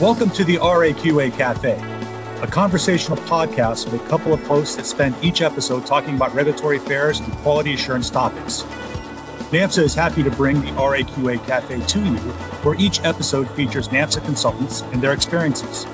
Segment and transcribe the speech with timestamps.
[0.00, 1.74] Welcome to the RAQA Cafe,
[2.40, 6.78] a conversational podcast with a couple of hosts that spend each episode talking about regulatory
[6.78, 8.62] affairs and quality assurance topics.
[9.52, 12.16] NAMSA is happy to bring the RAQA Cafe to you,
[12.62, 15.86] where each episode features NAMSA consultants and their experiences.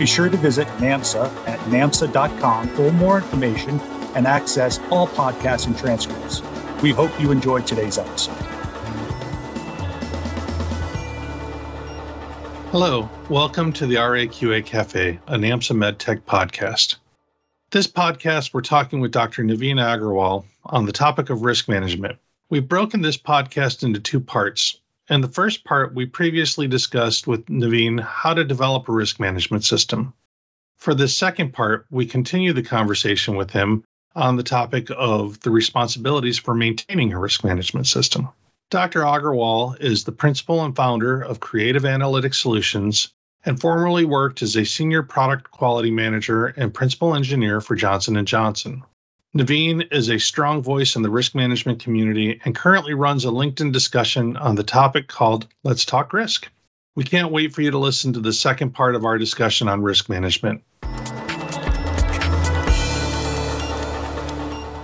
[0.00, 3.78] Be sure to visit NAMSA at NAMSA.com for more information
[4.16, 6.42] and access all podcasts and transcripts.
[6.82, 8.53] We hope you enjoyed today's episode.
[12.74, 16.96] Hello, welcome to the RAQA Cafe, a NAMSA MedTech podcast.
[17.70, 19.44] This podcast, we're talking with Dr.
[19.44, 22.18] Naveen Agarwal on the topic of risk management.
[22.50, 24.80] We've broken this podcast into two parts.
[25.08, 29.62] In the first part, we previously discussed with Naveen how to develop a risk management
[29.62, 30.12] system.
[30.76, 33.84] For the second part, we continue the conversation with him
[34.16, 38.30] on the topic of the responsibilities for maintaining a risk management system.
[38.70, 39.02] Dr.
[39.02, 43.12] Agarwal is the principal and founder of Creative Analytic Solutions
[43.44, 48.26] and formerly worked as a senior product quality manager and principal engineer for Johnson &
[48.26, 48.82] Johnson.
[49.36, 53.72] Naveen is a strong voice in the risk management community and currently runs a LinkedIn
[53.72, 56.50] discussion on the topic called Let's Talk Risk.
[56.96, 59.82] We can't wait for you to listen to the second part of our discussion on
[59.82, 60.62] risk management.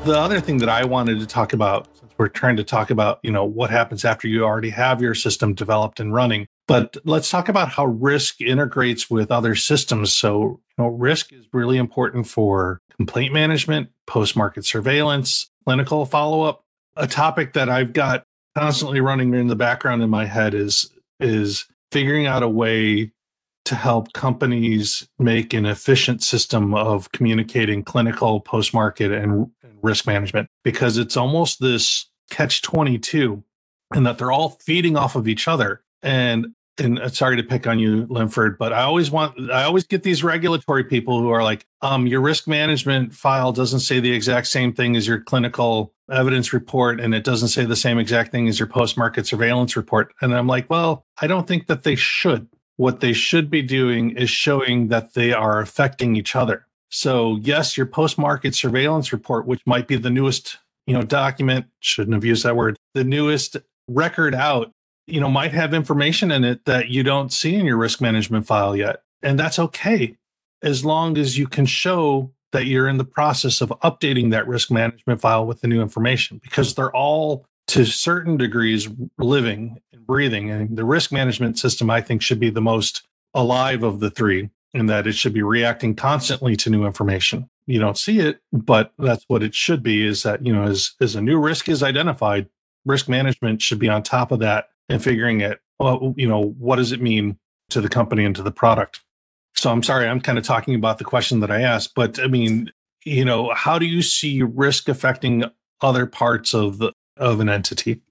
[0.04, 1.86] The other thing that I wanted to talk about
[2.20, 5.54] we're trying to talk about, you know, what happens after you already have your system
[5.54, 6.46] developed and running.
[6.68, 10.12] But let's talk about how risk integrates with other systems.
[10.12, 16.60] So, you know, risk is really important for complaint management, post-market surveillance, clinical follow-up.
[16.94, 18.24] A topic that I've got
[18.54, 20.90] constantly running in the background in my head is
[21.20, 23.12] is figuring out a way
[23.64, 29.50] to help companies make an efficient system of communicating clinical, post market, and
[29.82, 33.42] risk management because it's almost this catch 22
[33.94, 35.82] and that they're all feeding off of each other.
[36.02, 39.84] And and uh, sorry to pick on you, Linford, but I always want I always
[39.84, 44.12] get these regulatory people who are like, um, your risk management file doesn't say the
[44.12, 48.32] exact same thing as your clinical evidence report, and it doesn't say the same exact
[48.32, 50.12] thing as your post-market surveillance report.
[50.20, 52.48] And I'm like, well, I don't think that they should.
[52.76, 56.66] What they should be doing is showing that they are affecting each other.
[56.88, 62.14] So yes, your post-market surveillance report, which might be the newest you know, document, shouldn't
[62.14, 63.56] have used that word, the newest
[63.88, 64.70] record out,
[65.06, 68.46] you know, might have information in it that you don't see in your risk management
[68.46, 69.02] file yet.
[69.22, 70.16] And that's okay
[70.62, 74.70] as long as you can show that you're in the process of updating that risk
[74.70, 78.88] management file with the new information because they're all to certain degrees
[79.18, 80.50] living and breathing.
[80.50, 84.50] And the risk management system, I think, should be the most alive of the three
[84.72, 88.92] in that it should be reacting constantly to new information you don't see it, but
[88.98, 91.82] that's what it should be is that, you know, as, as a new risk is
[91.82, 92.48] identified,
[92.84, 96.76] risk management should be on top of that and figuring it, well, you know, what
[96.76, 97.38] does it mean
[97.70, 99.00] to the company and to the product?
[99.54, 102.26] So I'm sorry, I'm kind of talking about the question that I asked, but I
[102.26, 102.70] mean,
[103.04, 105.44] you know, how do you see risk affecting
[105.80, 108.02] other parts of the of an entity?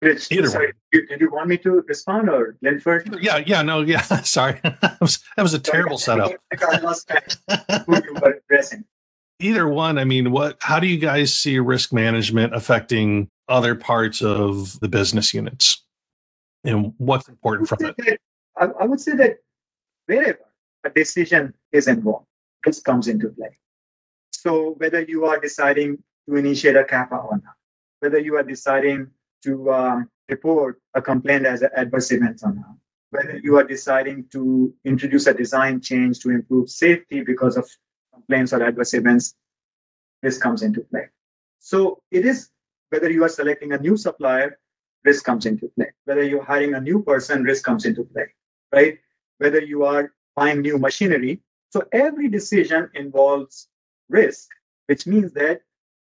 [0.00, 0.72] Rich, Either sorry, way.
[0.92, 3.18] Did, did you want me to respond or Linford?
[3.20, 4.00] Yeah, yeah, no, yeah.
[4.00, 6.32] Sorry, that was that was a terrible setup.
[9.42, 9.98] Either one.
[9.98, 10.56] I mean, what?
[10.60, 15.84] How do you guys see risk management affecting other parts of the business units,
[16.64, 17.96] and what's important from it?
[17.98, 18.18] That,
[18.56, 19.38] I, I would say that
[20.06, 20.38] wherever
[20.84, 22.26] a decision is involved,
[22.64, 23.58] this comes into play.
[24.30, 25.98] So whether you are deciding
[26.28, 27.54] to initiate a CAPA or not,
[28.00, 29.10] whether you are deciding
[29.44, 32.76] to um, report a complaint as an adverse event or not,
[33.10, 37.68] Whether you are deciding to introduce a design change to improve safety because of
[38.22, 39.34] complaints or adverse events,
[40.22, 41.06] this comes into play.
[41.58, 42.50] So it is
[42.90, 44.58] whether you are selecting a new supplier,
[45.04, 45.90] risk comes into play.
[46.04, 48.26] Whether you're hiring a new person, risk comes into play,
[48.72, 48.98] right?
[49.38, 51.40] Whether you are buying new machinery.
[51.70, 53.68] So every decision involves
[54.08, 54.48] risk,
[54.86, 55.62] which means that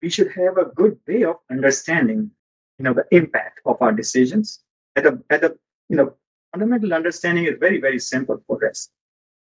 [0.02, 2.31] we should have a good way of understanding
[2.80, 4.62] you know the impact of our decisions
[4.96, 5.56] at a at a
[5.90, 6.14] you know
[6.52, 8.41] fundamental understanding is very very simple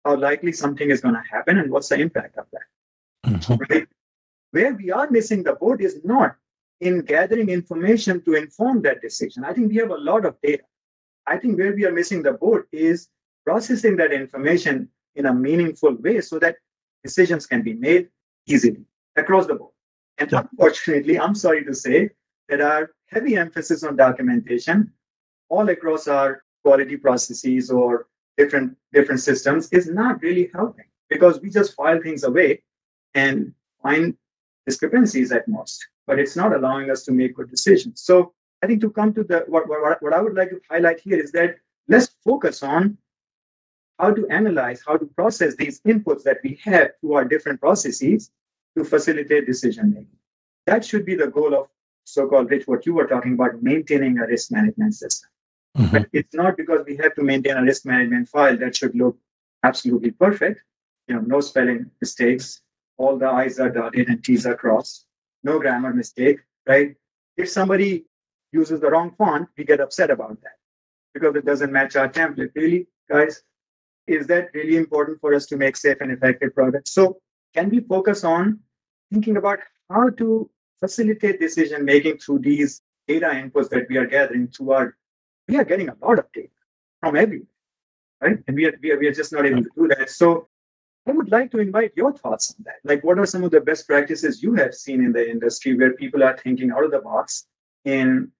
[0.06, 2.66] how likely something is going to happen and what's the impact of that
[3.26, 3.54] mm-hmm.
[3.68, 3.88] right
[4.52, 6.36] where we are missing the boat is not
[6.80, 10.64] in gathering information to inform that decision i think we have a lot of data
[11.26, 13.08] i think where we are missing the boat is
[13.44, 16.56] processing that information in a meaningful way so that
[17.02, 18.08] decisions can be made
[18.46, 18.84] easily
[19.16, 19.72] across the board
[20.18, 20.40] and yeah.
[20.40, 22.08] unfortunately i'm sorry to say
[22.48, 24.92] there are heavy emphasis on documentation
[25.48, 28.06] all across our quality processes or
[28.36, 32.62] different different systems is not really helping because we just file things away
[33.14, 33.52] and
[33.82, 34.16] find
[34.66, 38.80] discrepancies at most but it's not allowing us to make good decisions so i think
[38.80, 41.56] to come to the what, what, what i would like to highlight here is that
[41.88, 42.96] let's focus on
[43.98, 48.30] how to analyze, how to process these inputs that we have to our different processes
[48.76, 50.18] to facilitate decision making.
[50.66, 51.68] That should be the goal of
[52.04, 55.30] so-called Rich, what you were talking about, maintaining a risk management system.
[55.76, 55.92] Mm-hmm.
[55.92, 59.18] But it's not because we have to maintain a risk management file that should look
[59.62, 60.62] absolutely perfect.
[61.08, 62.62] You know, no spelling mistakes,
[62.96, 65.06] all the I's are dotted and T's are crossed,
[65.44, 66.94] no grammar mistake, right?
[67.36, 68.06] If somebody
[68.52, 70.56] uses the wrong font, we get upset about that
[71.12, 72.50] because it doesn't match our template.
[72.54, 73.42] Really, guys,
[74.06, 76.92] is that really important for us to make safe and effective products?
[76.92, 77.18] So,
[77.54, 78.60] can we focus on
[79.12, 79.58] thinking about
[79.90, 80.50] how to
[80.80, 84.96] facilitate decision making through these data inputs that we are gathering through our
[85.48, 86.48] we are getting a lot of data
[87.00, 87.46] from everywhere
[88.20, 88.38] right?
[88.46, 90.10] And we are, we are, we are just not able to do that.
[90.10, 90.48] So
[91.08, 92.76] i would like to invite your thoughts on that.
[92.84, 95.92] Like what are some of the best practices you have seen in the industry where
[95.92, 97.46] people are thinking out of the box
[97.84, 98.30] in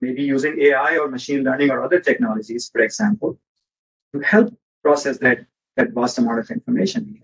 [0.00, 3.38] maybe using ai or machine learning or other technologies for example
[4.12, 7.22] to help process that that vast amount of information?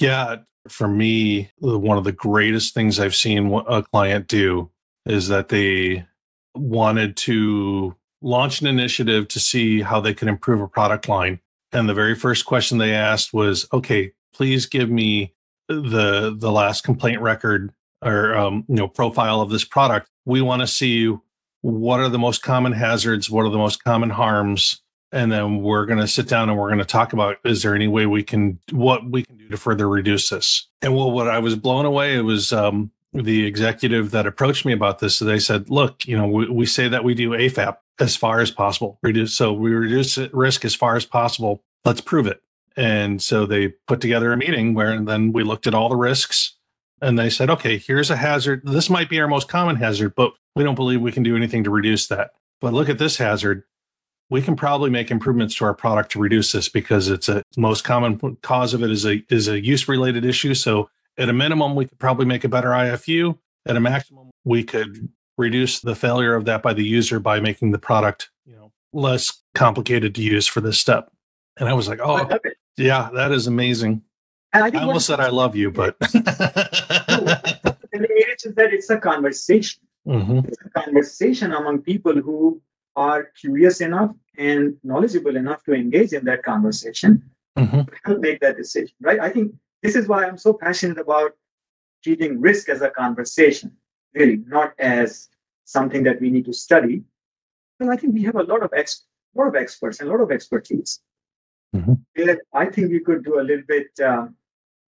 [0.00, 0.36] Yeah
[0.68, 4.70] for me, one of the greatest things I've seen a client do
[5.06, 6.06] is that they
[6.54, 11.40] wanted to launch an initiative to see how they could improve a product line.
[11.72, 15.34] And the very first question they asked was, okay, please give me
[15.68, 17.72] the the last complaint record
[18.02, 20.08] or um, you know profile of this product.
[20.24, 21.14] We want to see
[21.62, 24.80] what are the most common hazards, what are the most common harms,
[25.12, 27.74] and then we're going to sit down and we're going to talk about is there
[27.74, 31.28] any way we can what we can do to further reduce this and well what
[31.28, 35.24] i was blown away it was um, the executive that approached me about this so
[35.24, 38.50] they said look you know we, we say that we do afap as far as
[38.50, 38.98] possible.
[39.02, 41.62] Reduce so we reduce risk as far as possible.
[41.84, 42.42] Let's prove it.
[42.76, 45.96] And so they put together a meeting where and then we looked at all the
[45.96, 46.56] risks
[47.02, 48.62] and they said okay here's a hazard.
[48.64, 51.64] This might be our most common hazard but we don't believe we can do anything
[51.64, 52.32] to reduce that.
[52.60, 53.64] But look at this hazard.
[54.28, 57.82] We can probably make improvements to our product to reduce this because it's a most
[57.82, 60.54] common cause of it is a is a use related issue.
[60.54, 60.88] So
[61.18, 63.38] at a minimum, we could probably make a better IFU.
[63.66, 67.72] At a maximum, we could reduce the failure of that by the user by making
[67.72, 71.10] the product, you know, less complicated to use for this step.
[71.58, 72.28] And I was like, oh,
[72.76, 74.02] yeah, that is amazing.
[74.52, 76.76] And I, I almost said I love you, but the
[78.44, 79.82] is that it's a conversation.
[80.06, 80.38] Mm-hmm.
[80.48, 82.60] It's a conversation among people who
[82.96, 87.22] are curious enough and knowledgeable enough to engage in that conversation
[87.56, 88.20] mm-hmm.
[88.20, 89.52] make that decision right i think
[89.82, 91.32] this is why i'm so passionate about
[92.02, 93.70] treating risk as a conversation
[94.14, 95.28] really not as
[95.64, 97.02] something that we need to study.
[97.78, 100.20] And i think we have a lot of ex- lot of experts and a lot
[100.20, 101.00] of expertise.
[101.74, 102.32] Mm-hmm.
[102.52, 104.26] i think we could do a little bit uh,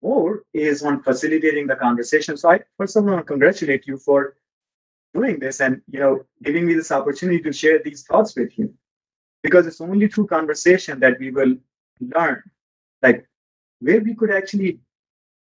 [0.03, 2.37] more is on facilitating the conversation.
[2.37, 4.37] So i first of all congratulate you for
[5.15, 8.73] doing this and you know giving me this opportunity to share these thoughts with you.
[9.43, 11.55] Because it's only through conversation that we will
[12.01, 12.43] learn
[13.03, 13.27] like
[13.81, 14.79] where we could actually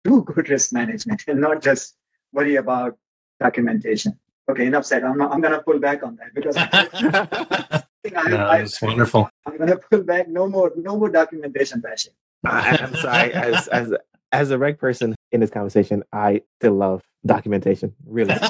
[0.05, 1.97] do good risk management and not just
[2.33, 2.97] worry about
[3.41, 4.19] documentation
[4.51, 6.69] okay enough said i'm, not, I'm going to pull back on that because I,
[8.17, 12.13] I, no, it's wonderful i'm going to pull back no more no more documentation bashing
[12.45, 13.93] I, i'm sorry as as
[14.33, 18.35] as a reg person in this conversation, I still love documentation, really.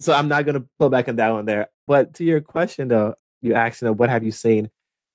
[0.00, 1.68] so I'm not going to pull back on that one there.
[1.86, 4.70] But to your question, though, you asked, you know, what have you seen?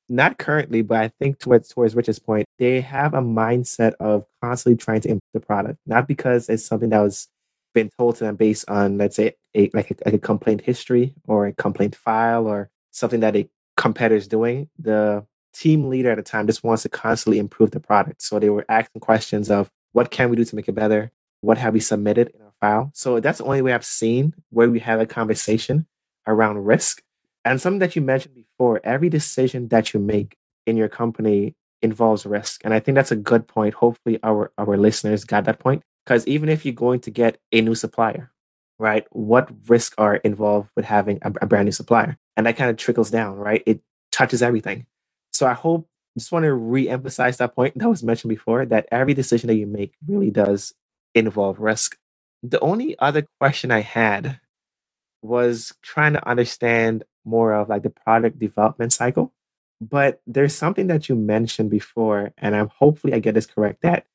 [0.08, 4.78] Not currently, but I think towards towards Rich's point, they have a mindset of constantly
[4.78, 7.28] trying to improve the product, not because it's something that was
[7.74, 11.14] been told to them based on, let's say, a like a, like a complaint history
[11.28, 13.48] or a complaint file or something that a
[13.78, 14.70] competitor's doing.
[14.80, 18.22] The team leader at the time just wants to constantly improve the product.
[18.22, 21.12] So they were asking questions of what can we do to make it better?
[21.42, 22.92] What have we submitted in our file?
[22.94, 25.86] So that's the only way I've seen where we have a conversation
[26.28, 27.02] around risk.
[27.46, 30.36] And something that you mentioned before, every decision that you make
[30.66, 32.62] in your company involves risk.
[32.66, 33.76] And I think that's a good point.
[33.76, 35.84] Hopefully our, our listeners got that point.
[36.06, 38.32] Because even if you're going to get a new supplier,
[38.80, 39.06] right?
[39.12, 42.18] What risks are involved with having a, a brand new supplier?
[42.36, 43.64] And that kind of trickles down, right?
[43.66, 44.88] It touches everything.
[45.32, 45.88] So I hope
[46.18, 49.68] just want to re-emphasize that point that was mentioned before that every decision that you
[49.68, 50.74] make really does
[51.14, 51.98] involve risk.
[52.42, 54.40] The only other question I had
[55.22, 59.34] was trying to understand more of like the product development cycle.
[59.82, 64.06] But there's something that you mentioned before, and I'm hopefully I get this correct that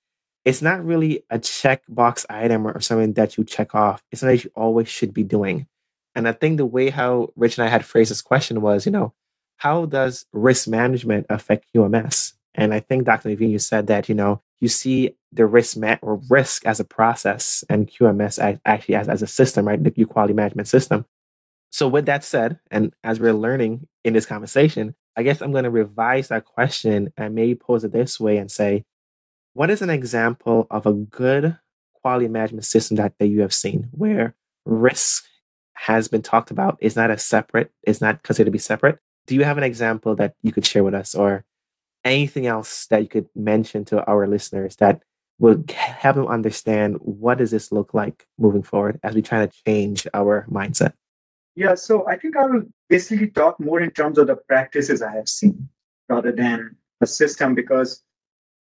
[0.45, 4.03] it's not really a checkbox item or something that you check off.
[4.11, 5.67] It's something that you always should be doing.
[6.15, 8.93] And I think the way how Rich and I had phrased this question was, you
[8.93, 9.13] know,
[9.59, 12.33] how does risk management affect QMS?
[12.55, 13.29] And I think, Dr.
[13.29, 16.85] Naveen, you said that, you know, you see the risk ma- or risk as a
[16.85, 19.83] process and QMS actually as, as a system, right?
[19.83, 21.05] The quality management system.
[21.71, 25.65] So with that said, and as we're learning in this conversation, I guess I'm going
[25.65, 28.85] to revise that question and maybe pose it this way and say,
[29.55, 31.59] what is an example of a good
[31.95, 34.35] quality management system that, that you have seen where
[34.65, 35.25] risk
[35.75, 38.99] has been talked about is not a separate, is not considered to be separate?
[39.27, 41.45] Do you have an example that you could share with us or
[42.05, 45.03] anything else that you could mention to our listeners that
[45.39, 49.53] will help them understand what does this look like moving forward as we try to
[49.67, 50.93] change our mindset?
[51.61, 55.13] Yeah, so I think I will basically talk more in terms of the practices I
[55.13, 55.69] have seen
[56.09, 58.03] rather than a system because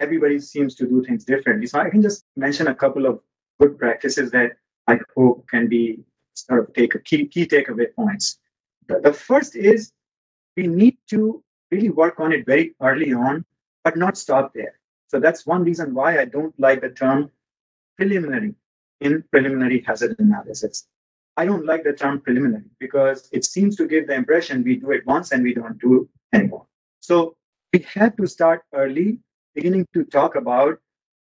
[0.00, 1.66] everybody seems to do things differently.
[1.66, 3.20] So I can just mention a couple of
[3.58, 4.50] good practices that
[4.86, 6.00] I hope can be
[6.34, 8.38] sort of take a key, key takeaway points.
[8.88, 9.92] The, the first is
[10.58, 13.46] we need to really work on it very early on,
[13.82, 14.78] but not stop there.
[15.08, 17.30] So that's one reason why I don't like the term
[17.96, 18.56] preliminary
[19.00, 20.86] in preliminary hazard analysis.
[21.36, 24.90] I don't like the term preliminary because it seems to give the impression we do
[24.90, 26.66] it once and we don't do it anymore.
[27.00, 27.36] So
[27.72, 29.18] we have to start early,
[29.54, 30.78] beginning to talk about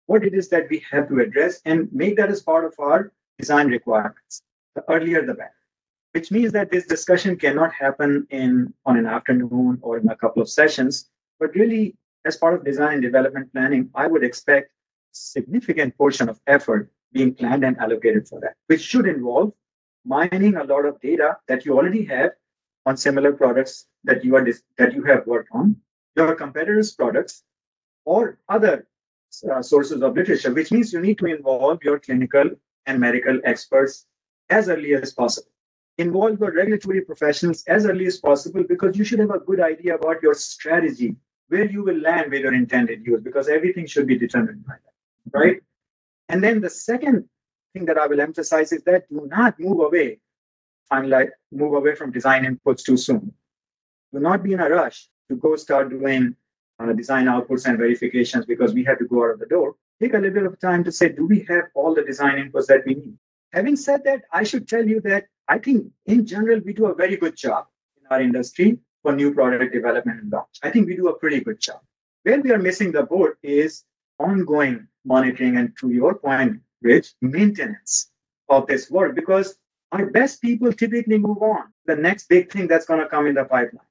[0.06, 3.12] what it is that we have to address and make that as part of our
[3.38, 4.42] design requirements.
[4.76, 5.54] The earlier, the better.
[6.14, 10.42] Which means that this discussion cannot happen in on an afternoon or in a couple
[10.42, 14.72] of sessions, but really, as part of design and development planning, I would expect
[15.12, 19.54] significant portion of effort being planned and allocated for that, which should involve
[20.08, 22.32] mining a lot of data that you already have
[22.86, 24.46] on similar products that you are
[24.78, 25.76] that you have worked on,
[26.16, 27.44] your competitors' products,
[28.06, 28.88] or other
[29.52, 32.50] uh, sources of literature, which means you need to involve your clinical
[32.86, 34.06] and medical experts
[34.50, 35.52] as early as possible.
[35.98, 39.96] Involve your regulatory professionals as early as possible because you should have a good idea
[39.96, 41.16] about your strategy,
[41.50, 45.38] where you will land with your intended use, because everything should be determined by that,
[45.38, 45.58] right?
[46.30, 47.28] And then the second
[47.78, 50.20] thing that I will emphasize is that do not move away,
[50.92, 53.34] finalize, move away from design inputs too soon.
[54.14, 56.36] Do not be in a rush to go start doing
[56.80, 59.76] uh, design outputs and verifications because we have to go out of the door.
[60.02, 62.68] Take a little bit of time to say, do we have all the design inputs
[62.68, 63.18] that we need?
[63.54, 66.96] Having said that, I should tell you that I think in general, we do a
[66.96, 67.66] very good job
[68.00, 70.56] in our industry for new product development and launch.
[70.64, 71.80] I think we do a pretty good job.
[72.24, 73.84] Where we are missing the boat is
[74.20, 78.12] ongoing monitoring and to your point, Rich, maintenance
[78.50, 79.58] of this work because
[79.92, 81.66] our best people typically move on.
[81.86, 83.86] The next big thing that's going to come in the pipeline.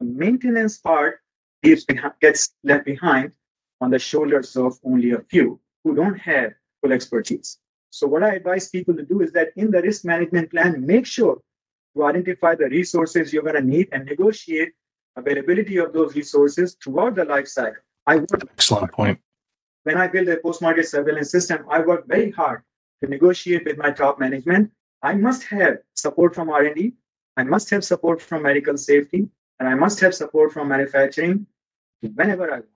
[0.00, 1.20] The maintenance part
[1.62, 3.32] gets left behind
[3.80, 7.58] on the shoulders of only a few who don't have full expertise.
[7.90, 11.06] So, what I advise people to do is that in the risk management plan, make
[11.06, 11.40] sure
[11.96, 14.72] to identify the resources you're going to need and negotiate
[15.16, 17.80] availability of those resources throughout the life cycle.
[18.06, 19.18] I would excellent point.
[19.86, 22.62] When I build a post-market surveillance system, I work very hard
[23.00, 24.72] to negotiate with my top management.
[25.00, 26.92] I must have support from R&D.
[27.36, 29.28] I must have support from medical safety,
[29.60, 31.46] and I must have support from manufacturing
[32.00, 32.66] whenever I want.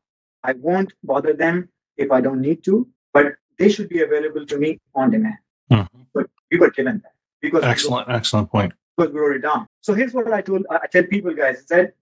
[0.44, 4.56] I won't bother them if I don't need to, but they should be available to
[4.56, 5.38] me on demand.
[5.72, 6.02] Mm-hmm.
[6.14, 8.72] But we were given that because excellent, we excellent point.
[8.96, 9.66] Because we it down.
[9.80, 11.94] So here's what I told I tell people, guys, is that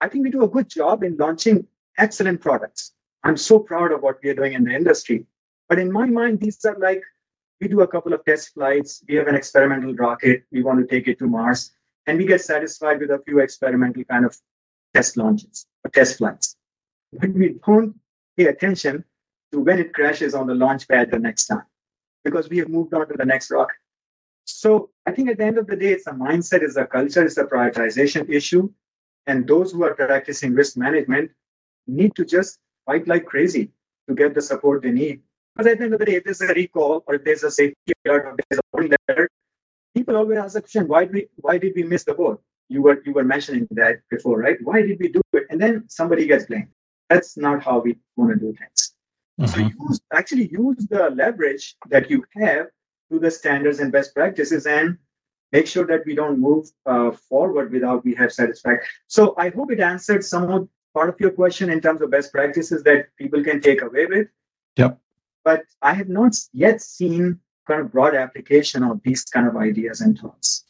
[0.00, 1.66] I think we do a good job in launching
[1.98, 2.94] excellent products.
[3.24, 5.26] I'm so proud of what we are doing in the industry.
[5.68, 7.02] But in my mind, these are like
[7.60, 9.02] we do a couple of test flights.
[9.08, 10.44] We have an experimental rocket.
[10.52, 11.72] We want to take it to Mars,
[12.06, 14.36] and we get satisfied with a few experimental kind of
[14.94, 16.56] test launches or test flights.
[17.12, 17.94] But we don't
[18.36, 19.04] pay attention
[19.52, 21.64] to when it crashes on the launch pad the next time
[22.24, 23.76] because we have moved on to the next rocket.
[24.44, 27.24] So I think at the end of the day, it's a mindset, it's a culture,
[27.24, 28.70] it's a prioritization issue.
[29.26, 31.30] And those who are practicing risk management
[31.86, 32.58] need to just
[32.88, 33.70] fight like crazy
[34.08, 35.20] to get the support they need.
[35.54, 37.50] Because at the end of the day, if there's a recall or if there's a
[37.50, 39.28] safety alert or there's a warning letter,
[39.94, 42.40] people always ask the question, why did we why did we miss the boat?
[42.68, 44.58] You were you were mentioning that before, right?
[44.62, 45.44] Why did we do it?
[45.50, 46.68] And then somebody gets blamed.
[47.10, 48.80] That's not how we want to do things.
[49.40, 49.52] Mm-hmm.
[49.52, 52.66] So use, actually use the leverage that you have
[53.10, 54.98] to the standards and best practices and
[55.52, 58.88] make sure that we don't move uh, forward without we have satisfaction.
[59.06, 60.68] So I hope it answered some of
[60.98, 64.26] part of your question in terms of best practices that people can take away with.
[64.76, 64.98] Yep.
[65.44, 67.38] But I have not yet seen
[67.68, 70.64] kind of broad application of these kind of ideas and thoughts.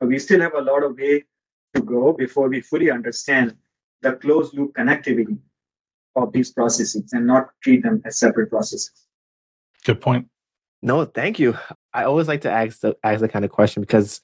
[0.00, 1.24] But we still have a lot of way
[1.74, 3.54] to go before we fully understand
[4.00, 5.36] the closed loop connectivity
[6.16, 9.06] of these processes and not treat them as separate processes.
[9.84, 10.28] Good point.
[10.80, 11.58] No, thank you.
[11.92, 14.22] I always like to ask the ask the kind of question because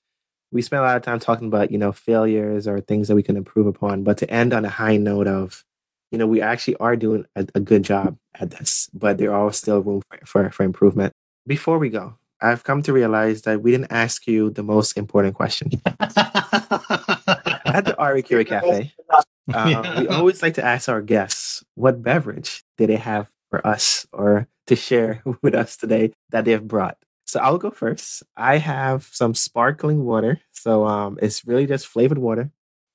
[0.51, 3.23] we spend a lot of time talking about you know failures or things that we
[3.23, 5.65] can improve upon, but to end on a high note of
[6.11, 9.53] you know we actually are doing a, a good job at this, but there are
[9.53, 11.13] still room for, for for improvement.
[11.47, 15.35] Before we go, I've come to realize that we didn't ask you the most important
[15.35, 15.71] question.
[16.01, 18.93] at the RAQA Cafe,
[19.55, 24.07] Um, We always like to ask our guests what beverage did they have for us
[24.13, 26.99] or to share with us today that they've brought.
[27.29, 28.23] So I'll go first.
[28.37, 30.41] I have some sparkling water.
[30.53, 32.51] So um, it's really just flavored water.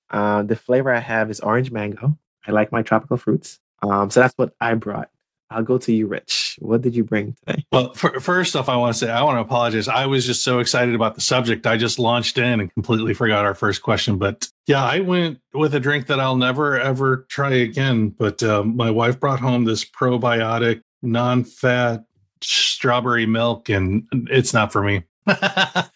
[0.09, 2.17] Uh, the flavor I have is orange mango.
[2.45, 3.59] I like my tropical fruits.
[3.83, 5.09] Um, so that's what I brought.
[5.51, 6.57] I'll go to you, Rich.
[6.59, 7.63] What did you bring today?
[7.71, 9.87] Well, for, first off, I want to say I want to apologize.
[9.87, 11.67] I was just so excited about the subject.
[11.67, 14.17] I just launched in and completely forgot our first question.
[14.17, 18.09] But yeah, I went with a drink that I'll never ever try again.
[18.09, 22.03] But um, my wife brought home this probiotic, non-fat
[22.43, 25.03] strawberry milk, and it's not for me.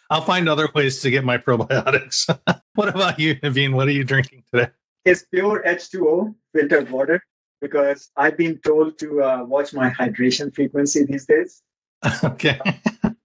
[0.09, 2.27] I'll find other ways to get my probiotics.
[2.75, 3.73] what about you, Naveen?
[3.73, 4.69] What are you drinking today?
[5.05, 7.23] It's pure H2O filtered water
[7.61, 11.61] because I've been told to uh, watch my hydration frequency these days.
[12.23, 12.59] okay.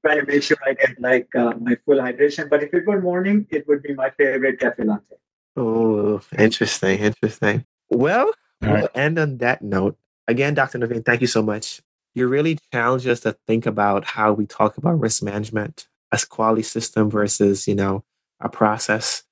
[0.04, 2.48] Trying to make sure I get like uh, my full hydration.
[2.48, 5.16] But if it were morning, it would be my favorite cafe latte.
[5.56, 7.66] Oh, interesting, interesting.
[7.90, 8.32] Well,
[8.64, 9.98] All we'll end on that note.
[10.26, 10.78] Again, Dr.
[10.78, 11.82] Naveen, thank you so much.
[12.14, 16.62] You really challenge us to think about how we talk about risk management as quality
[16.62, 18.04] system versus, you know,
[18.40, 19.22] a process.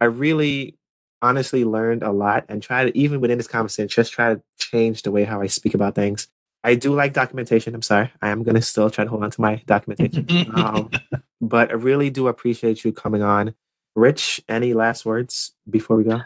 [0.00, 0.76] I really
[1.22, 5.02] honestly learned a lot and try to, even within this conversation, just try to change
[5.02, 6.28] the way how I speak about things.
[6.64, 7.74] I do like documentation.
[7.74, 8.10] I'm sorry.
[8.22, 10.26] I am going to still try to hold on to my documentation.
[10.54, 10.90] um,
[11.40, 13.54] but I really do appreciate you coming on.
[13.94, 16.22] Rich, any last words before we go?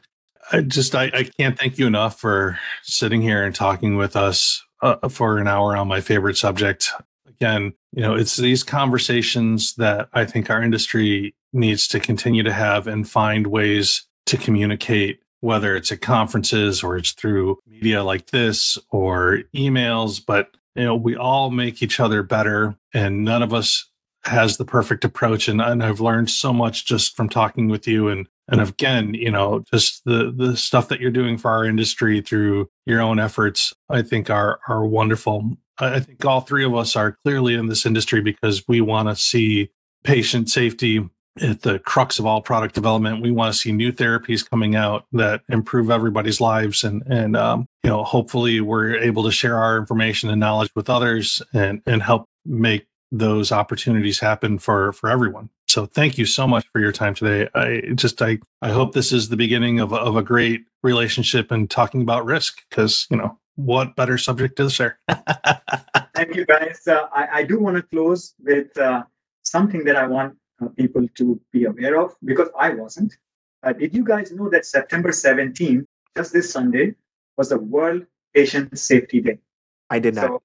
[0.51, 4.65] I just I, I can't thank you enough for sitting here and talking with us
[4.83, 6.91] uh, for an hour on my favorite subject.
[7.27, 12.53] Again, you know, it's these conversations that I think our industry needs to continue to
[12.53, 18.27] have and find ways to communicate, whether it's at conferences or it's through media like
[18.27, 20.21] this or emails.
[20.25, 23.89] But you know, we all make each other better, and none of us
[24.25, 25.49] has the perfect approach.
[25.49, 29.31] And, and I've learned so much just from talking with you and and again, you
[29.31, 33.75] know, just the the stuff that you're doing for our industry through your own efforts,
[33.89, 35.57] I think are are wonderful.
[35.79, 39.17] I think all three of us are clearly in this industry because we want to
[39.17, 39.71] see
[40.03, 41.09] patient safety
[41.41, 43.23] at the crux of all product development.
[43.23, 47.67] We want to see new therapies coming out that improve everybody's lives, and and um,
[47.85, 52.03] you know, hopefully, we're able to share our information and knowledge with others, and and
[52.03, 55.51] help make those opportunities happen for for everyone.
[55.69, 57.49] So thank you so much for your time today.
[57.55, 61.51] I just I I hope this is the beginning of a, of a great relationship
[61.51, 64.99] and talking about risk because you know what better subject is there?
[66.15, 66.87] Thank you, guys.
[66.87, 69.03] Uh, I, I do want to close with uh,
[69.43, 73.17] something that I want uh, people to be aware of because I wasn't.
[73.65, 75.85] Uh, did you guys know that September 17th,
[76.17, 76.95] just this Sunday,
[77.37, 79.39] was the World Patient Safety Day?
[79.91, 80.27] I did not.
[80.27, 80.43] So,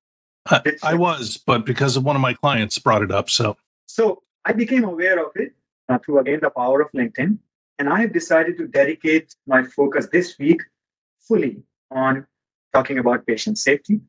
[0.49, 4.23] I, I was, but because of one of my clients brought it up, so so
[4.45, 5.53] I became aware of it
[5.89, 7.37] uh, through again the power of LinkedIn,
[7.79, 10.61] and I have decided to dedicate my focus this week
[11.19, 12.25] fully on
[12.73, 14.01] talking about patient safety,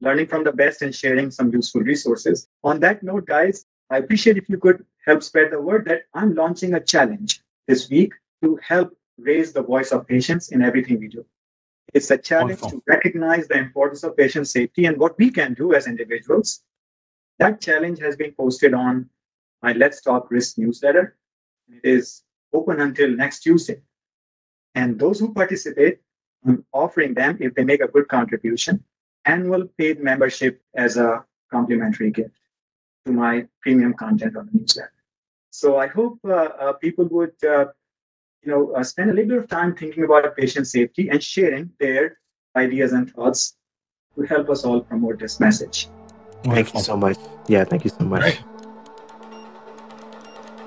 [0.00, 2.48] learning from the best, and sharing some useful resources.
[2.62, 6.34] On that note, guys, I appreciate if you could help spread the word that I'm
[6.34, 11.08] launching a challenge this week to help raise the voice of patients in everything we
[11.08, 11.24] do.
[11.94, 12.80] It's a challenge Wonderful.
[12.80, 16.60] to recognize the importance of patient safety and what we can do as individuals.
[17.38, 19.10] That challenge has been posted on
[19.62, 21.16] my Let's Talk Risk newsletter.
[21.68, 23.80] It is open until next Tuesday.
[24.74, 25.98] And those who participate,
[26.46, 28.82] I'm offering them, if they make a good contribution,
[29.24, 32.34] annual paid membership as a complimentary gift
[33.04, 34.92] to my premium content on the newsletter.
[35.50, 37.66] So I hope uh, uh, people would, uh,
[38.44, 41.70] you know, uh, spend a little bit of time thinking about patient safety and sharing
[41.78, 42.18] their
[42.56, 43.56] ideas and thoughts
[44.16, 45.88] to help us all promote this message.
[46.44, 47.16] Thank you so much.
[47.46, 48.22] Yeah, thank you so much.
[48.22, 48.44] Right.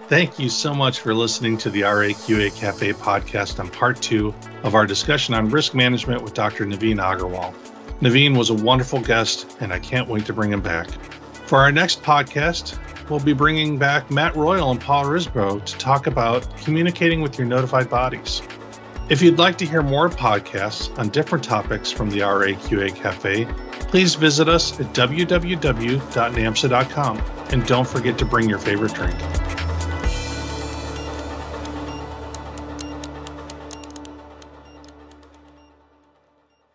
[0.07, 4.33] Thank you so much for listening to the RAQA Cafe podcast on part two
[4.63, 6.65] of our discussion on risk management with Dr.
[6.65, 7.53] Naveen Agarwal.
[8.01, 10.89] Naveen was a wonderful guest, and I can't wait to bring him back.
[11.45, 12.77] For our next podcast,
[13.10, 17.47] we'll be bringing back Matt Royal and Paul Risbro to talk about communicating with your
[17.47, 18.41] notified bodies.
[19.10, 23.45] If you'd like to hear more podcasts on different topics from the RAQA Cafe,
[23.89, 26.01] please visit us at www.namsa.com
[27.51, 29.13] and don't forget to bring your favorite drink.